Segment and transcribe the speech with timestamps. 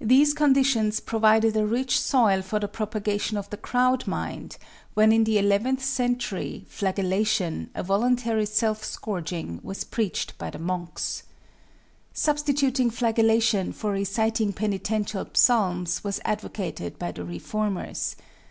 [0.00, 4.56] These conditions provided a rich soil for the propagation of the crowd mind
[4.94, 11.24] when, in the eleventh century, flagellation, a voluntary self scourging, was preached by the monks.
[12.14, 18.16] Substituting flagellation for reciting penitential psalms was advocated by the reformers.